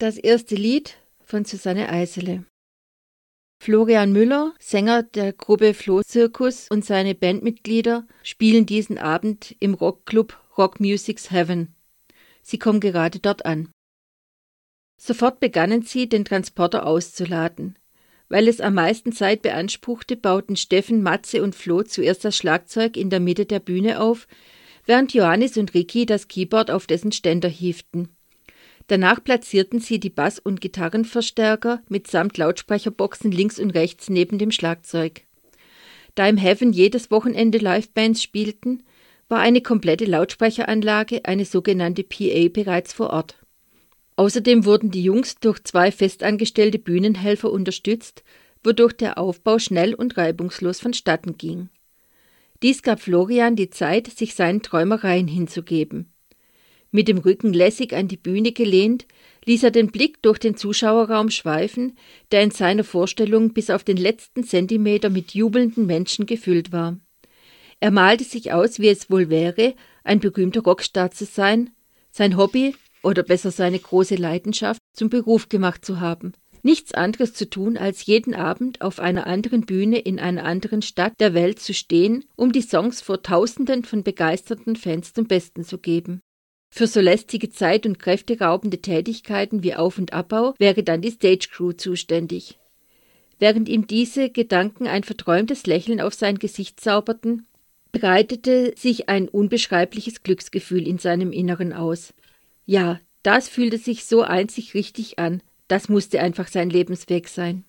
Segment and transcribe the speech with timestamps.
[0.00, 2.46] Das erste Lied von Susanne Eisele.
[3.62, 10.42] Florian Müller, Sänger der Gruppe Flo Circus und seine Bandmitglieder spielen diesen Abend im Rockclub
[10.56, 11.74] Rock Music's Heaven.
[12.40, 13.68] Sie kommen gerade dort an.
[14.98, 17.78] Sofort begannen sie, den Transporter auszuladen.
[18.30, 23.10] Weil es am meisten Zeit beanspruchte, bauten Steffen, Matze und Flo zuerst das Schlagzeug in
[23.10, 24.26] der Mitte der Bühne auf,
[24.86, 28.16] während Johannes und Ricky das Keyboard auf dessen Ständer hieften.
[28.90, 35.22] Danach platzierten sie die Bass- und Gitarrenverstärker mitsamt Lautsprecherboxen links und rechts neben dem Schlagzeug.
[36.16, 38.82] Da im Heaven jedes Wochenende Livebands spielten,
[39.28, 43.36] war eine komplette Lautsprecheranlage, eine sogenannte PA, bereits vor Ort.
[44.16, 48.24] Außerdem wurden die Jungs durch zwei festangestellte Bühnenhelfer unterstützt,
[48.64, 51.68] wodurch der Aufbau schnell und reibungslos vonstatten ging.
[52.64, 56.12] Dies gab Florian die Zeit, sich seinen Träumereien hinzugeben.
[56.92, 59.06] Mit dem Rücken lässig an die Bühne gelehnt,
[59.44, 61.96] ließ er den Blick durch den Zuschauerraum schweifen,
[62.32, 66.98] der in seiner Vorstellung bis auf den letzten Zentimeter mit jubelnden Menschen gefüllt war.
[67.78, 71.70] Er malte sich aus, wie es wohl wäre, ein berühmter Rockstar zu sein,
[72.10, 76.32] sein Hobby oder besser seine große Leidenschaft zum Beruf gemacht zu haben.
[76.62, 81.14] Nichts anderes zu tun, als jeden Abend auf einer anderen Bühne in einer anderen Stadt
[81.18, 85.78] der Welt zu stehen, um die Songs vor Tausenden von begeisterten Fans zum Besten zu
[85.78, 86.20] geben.
[86.70, 91.48] Für so lästige Zeit- und kräfteraubende Tätigkeiten wie Auf- und Abbau wäre dann die Stage
[91.50, 92.58] Crew zuständig.
[93.38, 97.46] Während ihm diese Gedanken ein verträumtes Lächeln auf sein Gesicht zauberten,
[97.90, 102.14] breitete sich ein unbeschreibliches Glücksgefühl in seinem Inneren aus.
[102.66, 107.64] Ja, das fühlte sich so einzig richtig an, das musste einfach sein Lebensweg sein.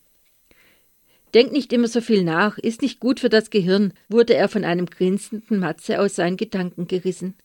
[1.33, 4.65] Denk nicht immer so viel nach, ist nicht gut für das Gehirn, wurde er von
[4.65, 7.35] einem grinsenden Matze aus seinen Gedanken gerissen.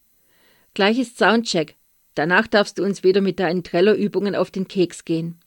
[0.77, 1.75] Gleich ist Soundcheck.
[2.15, 5.41] Danach darfst du uns wieder mit deinen Trellerübungen auf den Keks gehen.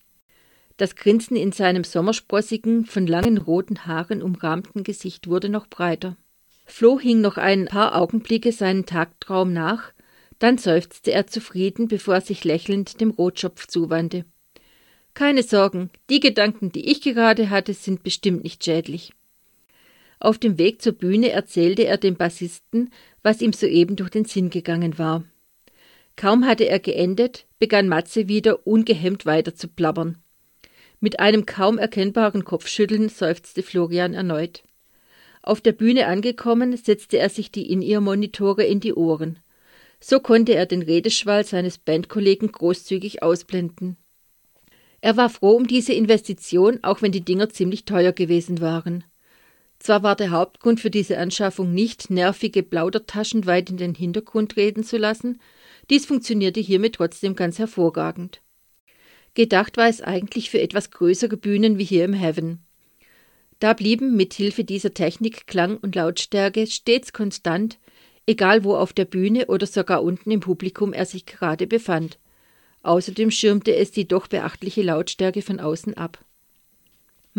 [0.78, 6.18] Das Grinsen in seinem sommersprossigen, von langen roten Haaren umrahmten Gesicht wurde noch breiter.
[6.66, 9.92] Flo hing noch ein paar Augenblicke seinen Tagtraum nach,
[10.40, 14.26] dann seufzte er zufrieden, bevor er sich lächelnd dem Rotschopf zuwandte.
[15.14, 19.12] Keine Sorgen, die Gedanken, die ich gerade hatte, sind bestimmt nicht schädlich.
[20.20, 22.92] Auf dem Weg zur Bühne erzählte er dem Bassisten,
[23.24, 25.24] was ihm soeben durch den Sinn gegangen war.
[26.18, 30.18] Kaum hatte er geendet, begann Matze wieder ungehemmt weiter zu plappern.
[31.00, 34.64] Mit einem kaum erkennbaren Kopfschütteln seufzte Florian erneut.
[35.42, 39.40] Auf der Bühne angekommen, setzte er sich die In-Ear-Monitore in die Ohren.
[40.02, 43.96] So konnte er den Redeschwall seines Bandkollegen großzügig ausblenden.
[45.00, 49.06] Er war froh um diese Investition, auch wenn die Dinger ziemlich teuer gewesen waren.
[49.80, 54.84] Zwar war der Hauptgrund für diese Anschaffung nicht, nervige Plaudertaschen weit in den Hintergrund treten
[54.84, 55.40] zu lassen,
[55.90, 58.42] dies funktionierte hiermit trotzdem ganz hervorragend.
[59.34, 62.60] Gedacht war es eigentlich für etwas größere Bühnen wie hier im Heaven.
[63.60, 67.78] Da blieben mit Hilfe dieser Technik Klang und Lautstärke stets konstant,
[68.26, 72.20] egal wo auf der Bühne oder sogar unten im Publikum er sich gerade befand.
[72.84, 76.24] Außerdem schirmte es die doch beachtliche Lautstärke von außen ab.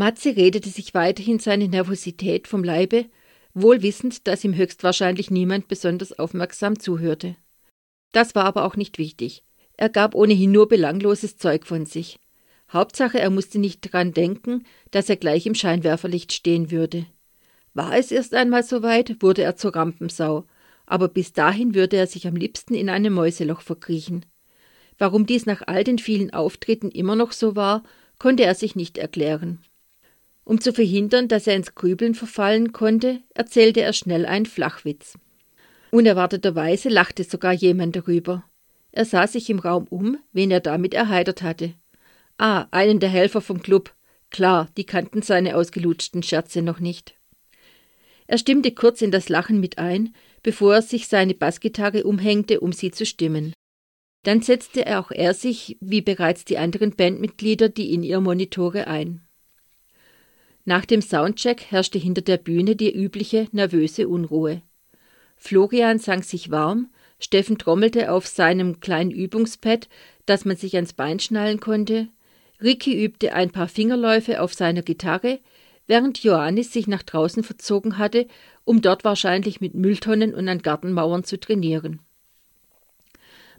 [0.00, 3.05] Matze redete sich weiterhin seine Nervosität vom Leibe,
[3.53, 7.37] wohl wissend, dass ihm höchstwahrscheinlich niemand besonders aufmerksam zuhörte.
[8.11, 9.44] Das war aber auch nicht wichtig.
[9.77, 12.19] Er gab ohnehin nur belangloses Zeug von sich.
[12.72, 17.05] Hauptsache, er musste nicht dran denken, dass er gleich im Scheinwerferlicht stehen würde.
[17.75, 20.47] War es erst einmal so weit, wurde er zur Rampensau,
[20.87, 24.25] aber bis dahin würde er sich am liebsten in einem Mäuseloch verkriechen.
[24.97, 27.82] Warum dies nach all den vielen Auftritten immer noch so war,
[28.19, 29.59] konnte er sich nicht erklären.
[30.45, 35.19] Um zu verhindern, dass er ins Grübeln verfallen konnte, erzählte er schnell einen Flachwitz.
[35.91, 38.45] Unerwarteterweise lachte sogar jemand darüber.
[38.93, 41.75] Er sah sich im Raum um, wen er damit erheitert hatte.
[42.39, 43.95] Ah, einen der Helfer vom Club.
[44.31, 47.15] Klar, die kannten seine ausgelutschten Scherze noch nicht.
[48.27, 52.73] Er stimmte kurz in das Lachen mit ein, bevor er sich seine Bassgitarre umhängte, um
[52.73, 53.53] sie zu stimmen.
[54.23, 59.26] Dann setzte auch er sich, wie bereits die anderen Bandmitglieder, die in ihr Monitore ein.
[60.70, 64.62] Nach dem Soundcheck herrschte hinter der Bühne die übliche nervöse Unruhe.
[65.37, 69.88] Florian sang sich warm, Steffen trommelte auf seinem kleinen Übungspad,
[70.26, 72.06] das man sich ans Bein schnallen konnte,
[72.62, 75.40] Ricky übte ein paar Fingerläufe auf seiner Gitarre,
[75.88, 78.28] während Johannes sich nach draußen verzogen hatte,
[78.64, 81.99] um dort wahrscheinlich mit Mülltonnen und an Gartenmauern zu trainieren.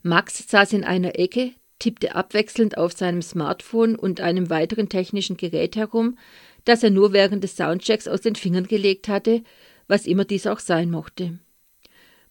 [0.02, 5.76] Max saß in einer Ecke, tippte abwechselnd auf seinem Smartphone und einem weiteren technischen Gerät
[5.76, 6.18] herum,
[6.64, 9.42] das er nur während des Soundchecks aus den Fingern gelegt hatte,
[9.88, 11.40] was immer dies auch sein mochte.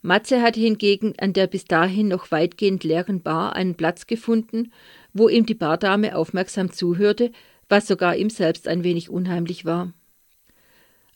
[0.03, 4.73] Matze hatte hingegen an der bis dahin noch weitgehend leeren Bar einen Platz gefunden,
[5.13, 7.33] wo ihm die Bardame aufmerksam zuhörte,
[7.69, 9.93] was sogar ihm selbst ein wenig unheimlich war.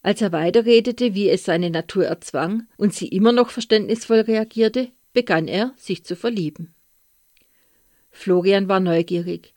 [0.03, 5.49] Als er weiterredete, wie es seine Natur erzwang, und sie immer noch verständnisvoll reagierte, begann
[5.49, 6.75] er, sich zu verlieben.
[8.15, 9.55] Florian war neugierig.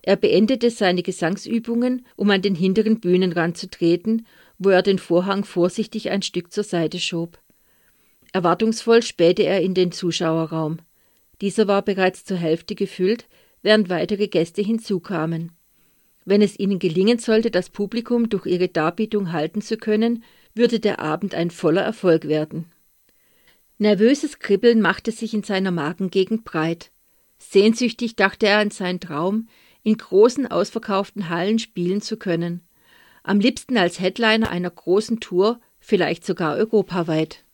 [0.00, 4.24] Er beendete seine Gesangsübungen, um an den hinteren Bühnenrand zu treten,
[4.58, 7.38] wo er den Vorhang vorsichtig ein Stück zur Seite schob.
[8.32, 10.78] Erwartungsvoll spähte er in den Zuschauerraum.
[11.40, 13.26] Dieser war bereits zur Hälfte gefüllt,
[13.62, 15.52] während weitere Gäste hinzukamen.
[16.24, 20.22] Wenn es ihnen gelingen sollte, das Publikum durch ihre Darbietung halten zu können,
[20.54, 22.66] würde der Abend ein voller Erfolg werden.
[23.78, 26.90] Nervöses Kribbeln machte sich in seiner Magengegend breit.
[27.38, 29.48] Sehnsüchtig dachte er an seinen Traum,
[29.82, 32.62] in großen ausverkauften Hallen spielen zu können.
[33.22, 37.45] Am liebsten als Headliner einer großen Tour, vielleicht sogar europaweit.